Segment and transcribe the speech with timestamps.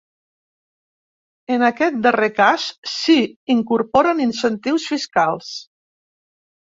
[1.55, 3.17] En aquest darrer cas, s’hi
[3.59, 5.53] incorporen incentius fiscals.